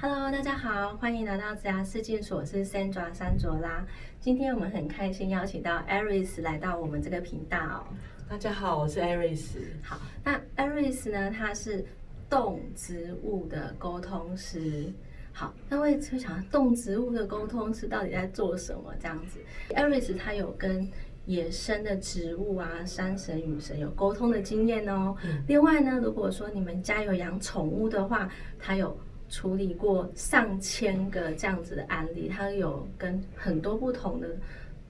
[0.00, 3.84] Hello，大家好，欢迎来到子牙视镜所，是 Sandra 山卓拉。
[4.20, 7.84] 今天我们很开心邀请到 Aris 来到我们这个频道。
[8.28, 9.56] 大家好，我是 Aris。
[9.82, 11.84] 好，那 Aris 呢，他是
[12.30, 14.84] 动植物的沟通师。
[15.32, 18.94] 好，那我也就想，动植物的沟通师到底在做什么？
[19.00, 19.40] 这样子
[19.70, 20.88] ，Aris 他有跟
[21.26, 25.16] 野生的植物啊、山神、雨神有沟通的经验哦。
[25.48, 28.30] 另外呢，如果说你们家有养宠物的话，
[28.60, 28.96] 他有。
[29.28, 34.28] 处理过上千个这样子的案例，他有跟很多不同的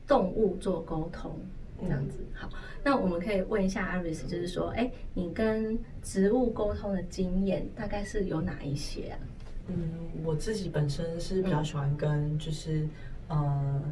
[0.07, 1.37] 动物做沟通，
[1.81, 2.19] 这样子。
[2.33, 2.48] 好，
[2.85, 9.19] 那我们可以问一下阿瑞斯，就是说，哎，你跟植物沟通的经验大概是有哪一些啊？
[9.67, 9.75] 嗯，
[10.25, 12.89] 我自己本身是比较喜欢跟，就是
[13.27, 13.83] 呃，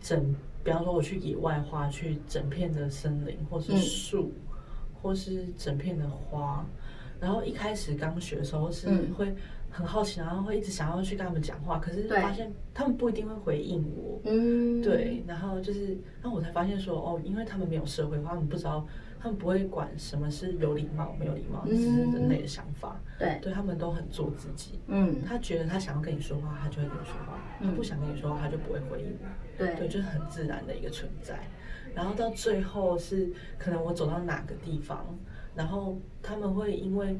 [0.00, 0.34] 整，
[0.64, 4.32] 比方说我去野外花，去整片的森林，或是树，
[5.00, 6.66] 或是整片的花，
[7.20, 9.32] 然后一开始刚学的时候是会。
[9.74, 14.20] 很好奇，然后会一直想要去跟他们讲话，可是发现他们不一定会回应我。
[14.24, 18.86] 嗯，对，然后就是，那我才发现说，哦，因为他们没有社会化，他们不知道，
[19.18, 23.00] 他们不会管什么是有礼貌没有礼貌，这是人类的想法。
[23.18, 24.78] 对，对他们都很做自己。
[24.88, 29.16] 嗯，他觉得他想要跟你说话，他就会跟你说话；他不想跟你说话，他就不会回应。
[29.56, 31.40] 对，对，就是很自然的一个存在。
[31.94, 35.02] 然后到最后是，可能我走到哪个地方，
[35.54, 37.16] 然后他们会因为。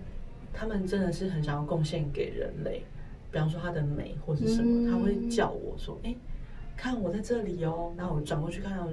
[0.52, 2.82] 他们真的是很想要贡献给人类，
[3.30, 6.14] 比方说他的美或者什么，他会叫我说：“哎，
[6.76, 8.86] 看我在这里哦。”然后我转过去看到，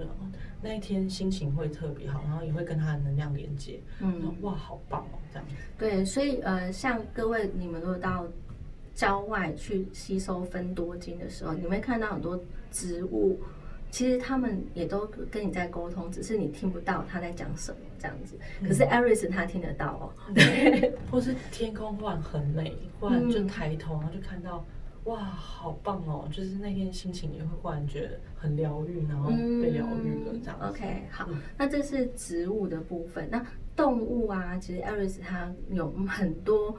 [0.62, 3.80] 那一天心情会特别好，然后也会跟他的能量连接。
[4.00, 5.56] 嗯，哇，好棒哦，这样子。
[5.78, 8.26] 对，所以呃，像各位你们如果到
[8.96, 12.40] 郊外去吸收分多金的时候，你会看到很多
[12.72, 13.40] 植物。
[13.92, 18.38] 其实他们也都跟你在沟通，只是你听不到他在讲什么这样子。
[18.66, 24.64] 可是艾瑞斯他听得到哦，对， 或是天空忽然很美，忽然就抬头，然后就看到，
[25.06, 26.30] 哇，好棒哦！
[26.32, 30.60] 就是那天心情也会忽然觉得很疗愈，然后被疗愈了这样。
[30.70, 33.28] OK，好，那这是植物的部分。
[33.32, 33.44] 那
[33.76, 36.78] 动物啊，其实艾瑞斯他有很多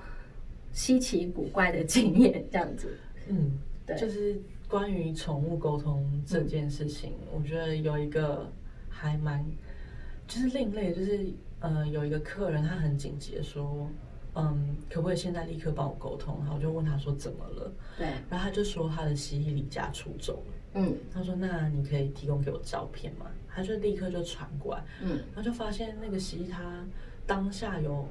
[0.70, 2.96] 稀奇古怪的经验这样子。
[3.26, 4.40] 嗯，对，就是。
[4.70, 8.48] 关于宠物沟通这件事情，我觉得有一个
[8.88, 9.44] 还蛮
[10.28, 13.90] 就是另类，就是呃有一个客人他很紧急的说，
[14.36, 16.38] 嗯，可不可以现在立刻帮我沟通？
[16.38, 17.72] 然后我就问他说怎么了？
[17.98, 20.52] 对，然后他就说他的蜥蜴离家出走了。
[20.74, 23.26] 嗯，他说那你可以提供给我照片吗？
[23.48, 24.84] 他就立刻就传过来。
[25.02, 26.86] 嗯，然后就发现那个蜥蜴它
[27.26, 28.06] 当下有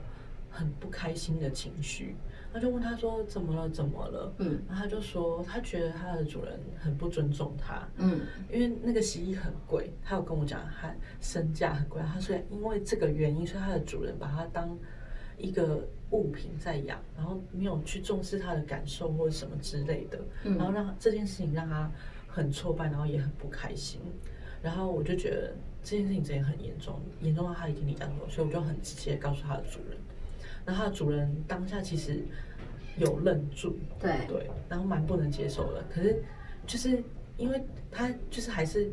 [0.50, 2.18] 很不开心的情绪。
[2.52, 3.70] 他就问他说：“怎么了？
[3.70, 7.88] 怎么了？”嗯，然后他就说他觉得他的主人很不尊重他。
[7.98, 8.22] 嗯，
[8.52, 12.02] 因为那个洗衣很贵，他有跟我讲，他身价很贵。
[12.02, 14.78] 他说因为这个原因，所以他的主人把他当
[15.38, 21.90] 一个物品在养，然后没有去重视他的感受或者什么之类的，然后让这件事情让他
[22.28, 24.02] 很挫败，然后也很不开心。
[24.62, 29.98] 然后我就觉得这件事情真的很严重，严重到他已经离家出走，所以我就很直接告诉他的主人。
[30.70, 32.24] 那他的主人当下其实
[32.98, 35.84] 有愣住，对对，然后蛮不能接受的。
[35.92, 36.22] 可是
[36.68, 37.02] 就是
[37.38, 37.60] 因为
[37.90, 38.92] 他就是还是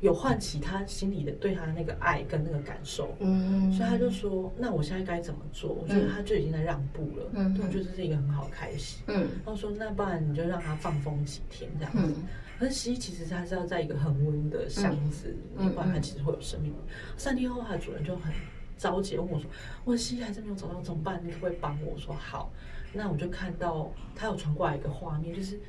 [0.00, 9.26] 有唤起他心里的对他那个爱跟那个感受，嗯，所以他就说：“那我现在该怎么做？”我觉得他就已经在让步了，嗯，我觉得这是一个很好的开始，嗯。
[9.44, 12.14] 他说：“那不然你就让他放风几天这样子。”
[12.60, 16.72] 可是蜥蜴其实它是要在一个恒温的箱子，不然它其实会有生命。
[17.16, 18.32] 三天后，它的主人就很。
[18.78, 19.50] 着急问我说
[19.84, 21.20] ：“我的蜥蜴还是没有找到，怎么办？
[21.22, 22.50] 你可不可以帮我？”我说：“好。”
[22.94, 25.60] 那我就看到他有传过来一个画面，就是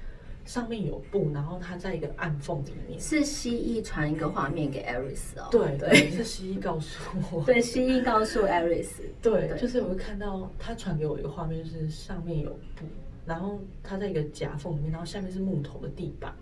[0.46, 2.98] 上面有布，然后他在一个暗缝里面。
[2.98, 5.48] 是蜥蜴传一个画面给艾瑞斯哦。
[5.52, 6.98] 对对，是蜥蜴告诉
[7.32, 7.44] 我。
[7.46, 9.04] 对，蜥蜴告诉艾瑞斯。
[9.22, 12.86] 对，就是我会看到他传给我一个画面，就是上面有布，
[13.26, 16.34] 然后他在一个夹缝里面，然后下面是木头的地板。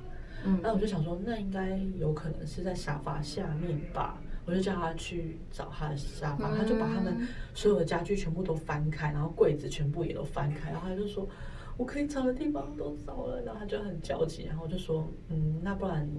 [0.46, 4.22] 嗯，那我就想说，那应该有可能是在沙发下面吧。
[4.48, 11.28] 我就叫他去找他的沙发，他就把他们所有的家具全部都翻开，然后柜子全部也都翻开，然后他就说
[11.76, 16.10] ：“我可以找的地方都找了。”然后他就很焦急，然后我就说：“嗯，那不然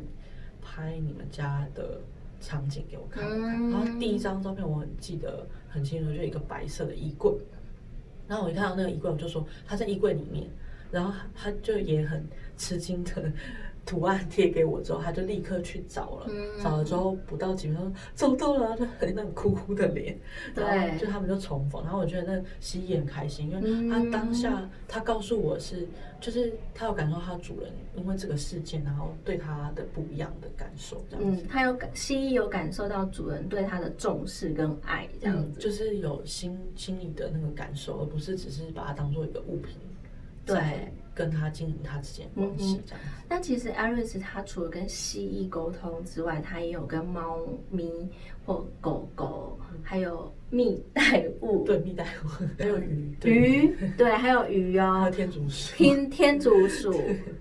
[0.61, 1.99] 拍你们家的
[2.39, 3.41] 场景给我看看。”
[3.73, 7.33] 然后第一张照片我很记得很清楚，就一个白色的衣柜。
[8.29, 10.47] 然后我一看到那个衣柜，我就说他在衣柜里面，
[10.91, 12.23] 然后他就也很
[12.59, 13.33] 吃惊的。
[13.89, 16.27] 图案贴给我之后，他就立刻去找了。
[16.63, 20.15] 找了之后，不到几分钟找到了，就很那种哭哭的脸。
[20.55, 21.83] 然后就他们就重逢。
[21.83, 25.89] 然后我觉得那蜥蜴很开心，因为他当下他告诉我是，
[26.21, 31.03] 就是他有感受他主人因为这个事件，然后对他的不一样的感受。
[31.09, 39.77] 这样子，他有感蜥蜴有感受到主人对他的重视跟爱，这样子，就是有心心里的那个感受，而不是只是把它当做一个物品。
[40.45, 40.93] 对。
[41.19, 43.05] 跟他经营他之间关系这样。
[43.29, 48.09] 那其实艾瑞斯他除了跟蜥蜴沟通之外，他也有跟猫咪
[48.47, 51.03] 或狗狗，还有蜜袋
[51.41, 56.95] 鼯， 对蜜袋鼯，还有鱼，鱼，对，还有鱼哦，还有天竺鼠，天天竺鼠，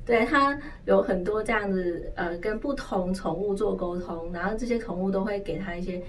[0.03, 6.01] 对，他有很多这样子，呃，跟不同宠物做沟通，然后这些宠物都会给他一些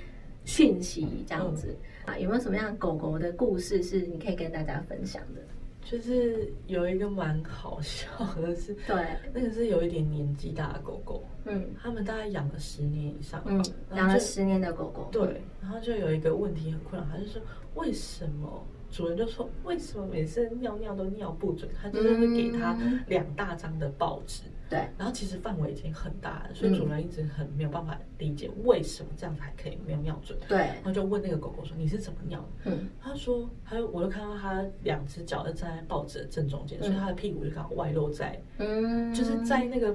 [0.47, 1.77] 讯息，这样子。
[2.07, 5.43] 啊，有没有什么样狗狗的故事是你可以跟大家分享的？
[5.91, 13.65] 就是有一个蛮好笑的是，对，那个是有一点年纪大的狗狗，嗯，他们大概养了十年以上，嗯，
[13.95, 17.41] 养了十年的狗狗，对，然后就有一个问题很困扰，他就说
[17.75, 18.67] 为什么？
[18.91, 22.75] 主人就说：“为什么每次尿尿都尿不准？”他就是会给他
[23.07, 24.45] 两大张的报纸。
[24.69, 24.89] 对。
[24.99, 30.39] 然后其实范围已经很大了，所以主人一直很没有办法理解为什么这样子还可以没有尿准。
[30.49, 30.59] 对。
[30.59, 32.89] 然后就问那个狗狗说：“你是怎么尿？”嗯。
[33.01, 39.95] 他说：“还有，我就看到他两只脚就站在报纸的正中间，所以他的屁股就刚好外露在，嗯，就是在那个。”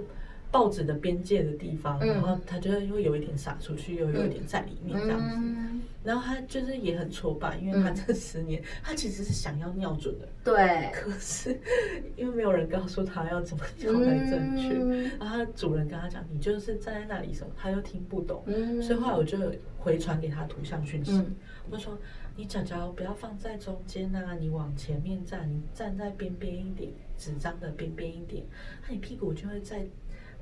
[0.54, 5.36] 报纸的边界的地方，然后他就会有一点洒出去，又有一点在里面这样子。
[6.04, 10.92] 然后他就是也很挫败，因为他这十年他其实是想要尿准的，对。
[10.94, 11.60] 可是
[12.16, 18.44] 因为没有人告诉他要怎么尿才正确，然后他主人跟他讲：“你就是站在那里什么，他又听不懂。”
[18.84, 19.40] 所以后来我就
[19.80, 21.20] 回传给他图像讯息，
[21.72, 21.98] 我说
[22.38, 28.44] ：“你脚脚不要放在中间啊，你往前面站，你站在边边一点，纸张的边边一点，
[28.86, 29.84] 那你屁股就会在。”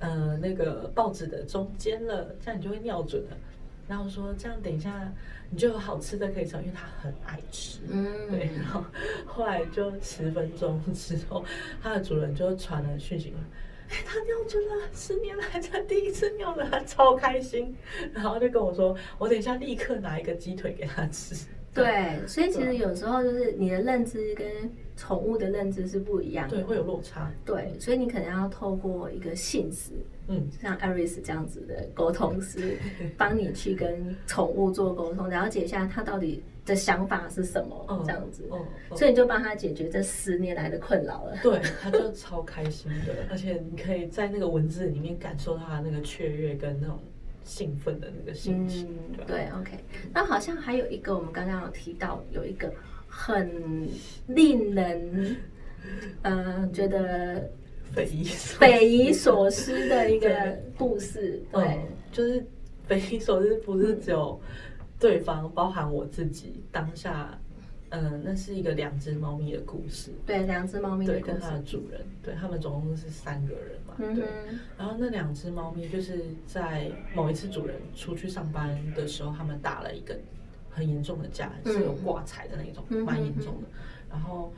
[0.02, 3.38] 呃，那个报纸的中间了，这样你就会尿准了。
[3.88, 5.12] 然后说这样等一下
[5.50, 7.80] 你就有好吃的可以吃，因为他很爱吃。
[7.90, 8.50] 嗯， 对。
[8.58, 8.84] 然后
[9.26, 11.46] 后来就十分钟之后，
[11.82, 17.76] 它的主人就传了讯息来，哎，他尿准了，十年来才第一次尿了，他超开心。
[18.14, 21.36] 然后就跟我说，我等一下立刻拿一个鸡腿给他吃。
[21.74, 24.46] 对，所以其实有时候就是你的认知跟
[24.98, 27.32] 宠物的认知是不一样的，对，会有落差。
[27.46, 29.92] 对，所以你可能要透过一个信使，
[30.28, 32.78] 嗯，像艾瑞斯这样子的沟通师，
[33.18, 38.44] 帮你去跟宠物做沟通，了解一下它到底的想法是什么，这样子，
[38.96, 41.38] 所以你就帮他解决这十年来的困扰了。
[41.42, 47.00] 对，他就超开心的，而且你可以在那个文字里面感受到他那个雀跃跟那种。
[47.44, 48.88] 兴奋的那个心情，
[49.28, 49.78] 对，OK。
[50.14, 52.72] 那好像还有一个，我们刚刚有提到，有一个
[53.08, 53.88] 很
[54.28, 55.38] 令人，
[56.22, 57.50] 嗯，觉得
[57.94, 61.42] 匪夷匪夷所思的一个故事。
[61.52, 62.46] 对，就是
[62.88, 64.40] 匪夷所思，不是只有
[65.00, 67.38] 对方，包含我自己当下。
[67.92, 70.12] 嗯，那是一个两只猫咪的故事。
[70.26, 73.94] 对，两只猫咪对跟它的主人，对他们总共是三个人嘛。
[73.98, 74.26] 对。
[74.78, 80.18] 然后那两只猫咪就是在某一次主人出去上班的时候，他们打了一个
[80.70, 83.68] 很严重的架，是有挂彩的那种，蛮严重的。
[84.10, 84.54] 然后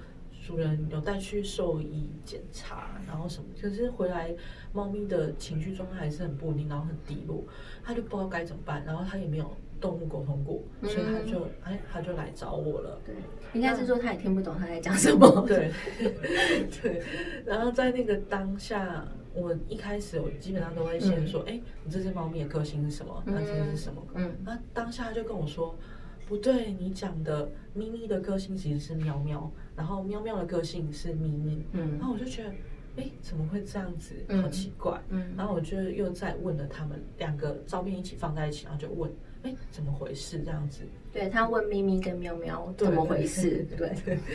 [0.46, 4.32] 主人有带去兽医检查，然后什么，可是回来
[4.72, 7.44] 猫咪的情绪状态还是很不稳定，然后很低落，
[7.84, 9.58] 它就不知道该怎么办，然后它也没有。
[9.84, 12.98] 动物沟通过，所以他就哎，他就来找我了。
[13.06, 13.14] 对，
[13.52, 15.44] 应该是说他也听不懂他在讲什么。
[15.46, 15.70] 对，
[16.82, 17.04] 对。
[17.46, 23.22] 然后在那个当下，我一开始我基本上都会先说：“哎，你这只猫咪的个性是什么？
[23.26, 24.32] 那这是什么？”嗯。
[24.46, 25.76] 那当下他就跟我说
[26.30, 31.98] ：“不对，你讲的咪咪的个性其实是喵喵，然后喵喵的个性是咪咪。”嗯。
[32.00, 32.50] 然后我就觉得。
[32.96, 34.14] 哎，怎么会这样子？
[34.42, 35.02] 好奇怪。
[35.10, 40.40] 嗯，然后我就又再问了他们两个照片一起放在一起，然后就问，哎，怎么回事？
[40.44, 40.84] 这样子。
[41.12, 43.66] 对他问咪咪跟喵喵怎么回事？
[43.78, 43.92] 对。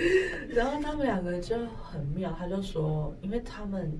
[0.54, 3.92] 然后他们两个就很妙，他就说，因为他们，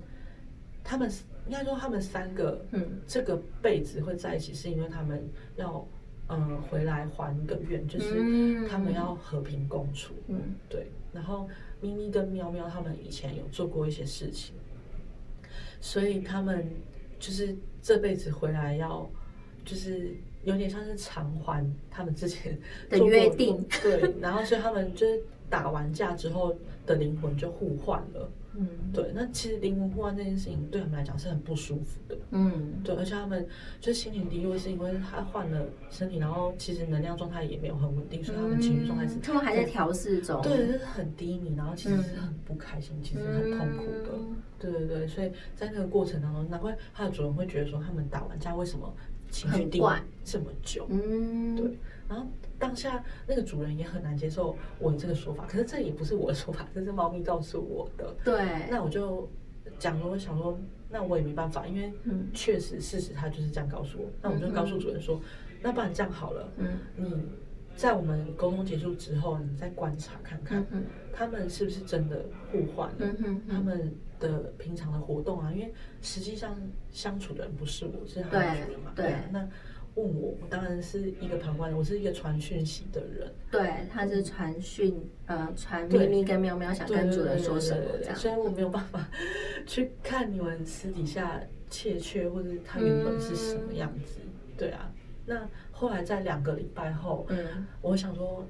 [0.83, 1.11] 他们
[1.47, 5.25] 应该说他们三个，嗯，这个辈子会在一起，是因为他们
[5.57, 5.87] 要，
[6.29, 10.15] 嗯，回来还个愿，就是他们要和平共处。
[10.27, 10.68] 嗯，对。
[11.29, 11.47] 然后。
[11.81, 14.53] 咪咪跟喵喵他们以前有做过一些事情，
[15.81, 16.69] 所以他们
[17.21, 19.09] 就是这辈子回来要，
[19.65, 22.59] 就是有点像是偿还他们之前
[22.91, 23.65] 的约定。
[23.81, 26.53] 对，然后所以他们就是打完架之后
[26.85, 28.29] 的灵魂就互换了。
[28.61, 32.19] 嗯，对，那其实灵魂互换这件事情对他们来讲是很不舒服的。
[32.31, 33.47] 嗯，对，而且他们
[33.81, 44.19] 就心情低落，是因为他换了身体，然后其实能量状态也没有很稳定，所以他们情绪状态是他们还在调试中，对，就是很低迷，然后其实是很不开心，其实很痛苦的。
[44.59, 48.93] 对对对，所以在那个过程当中，难怪他的主人会觉得说，他们打完架为什么
[49.31, 49.81] 情绪低
[50.25, 50.85] 这么久？
[50.91, 52.27] 嗯，对，然后。
[52.61, 58.13] 当下那个主人也很难接受我这个说法，可是这也不是我的说法，这是猫咪告诉我的。
[58.25, 59.31] 对，那我就
[59.79, 60.59] 讲了，我想说，
[60.91, 61.93] 那我也没办法，因为
[62.35, 64.11] 确实事实他就是这样告诉我。
[64.21, 65.21] 那我就告诉主人说，
[65.63, 67.15] 那不然这样好了，嗯，你
[67.77, 70.67] 在我们沟通结束之后，你再观察看看，
[71.13, 73.15] 他们是不是真的互换了？
[73.49, 75.73] 他们的平常的活动啊，因为
[76.03, 76.61] 实际上
[76.91, 78.91] 相处的人不是我，是他们主人嘛。
[78.97, 79.49] 对啊，那
[79.95, 83.33] 问我，我当然是一个旁观人，我是一个传讯息的人。
[83.51, 84.95] 对，他是传讯，
[85.27, 88.17] 呃，传咪咪跟喵喵想跟主人说什么这样。
[88.17, 89.09] 虽然我没有办法
[89.67, 91.41] 去看你们私底下
[91.71, 94.21] 切切，或者他原本是什么样子。
[94.57, 94.91] 对啊，
[95.27, 98.45] 那后来在两个礼拜后，嗯，我想说。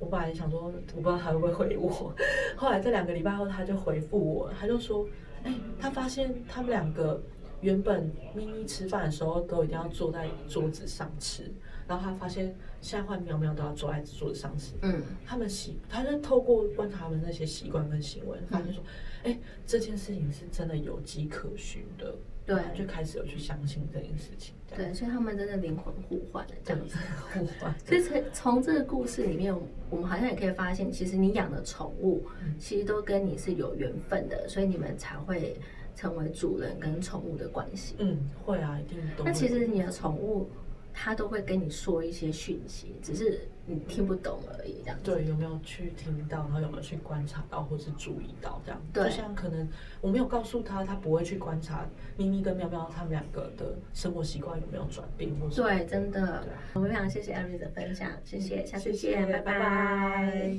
[0.00, 2.12] 我本来想说，我不知道他会不会回我。
[2.56, 5.06] 后来在两个礼拜后，他就回复我，他就说
[5.44, 7.22] ：“哎，他发现他们两个
[7.64, 11.50] 原本咪咪吃饭的时候都一定要坐在桌子上吃，
[11.88, 14.74] 然后他发现现在换喵喵都要坐在桌子上吃。
[14.82, 18.84] 嗯，他们习，他就透过观察他们那些习惯跟行为，发现说，
[19.22, 22.14] 哎，这件事情是真的有迹可循的。”
[22.46, 24.54] 对，就开始有去相信这件事情。
[24.76, 26.98] 对，所以他们真的灵魂互换了，这样子
[27.32, 27.74] 互换。
[27.86, 29.56] 所以从从这个故事里面，
[29.88, 32.22] 我们好像也可以发现，其实你养的宠物，
[32.58, 35.58] 其实都跟你是有缘分的，所以你们才会
[35.94, 37.94] 成为主人跟宠物的关系。
[37.98, 39.24] 嗯，会啊，一定都。
[39.24, 40.48] 那其实你的宠物。
[40.96, 44.98] 它都会跟你说一些讯息，只是你听不懂而已，这样。
[45.02, 48.80] 对，有没有去听到，然后有没有去观察到，或是注意到这样？
[48.92, 49.02] 对。
[49.02, 49.68] 就像可能
[50.00, 51.84] 我没有告诉他，他不会去观察
[52.16, 56.44] 咪咪跟喵喵他们两个的生活习惯有没有转变，或是对，真的。
[56.74, 60.56] 我们非常谢谢艾瑞的分享，谢谢，下次见，拜拜。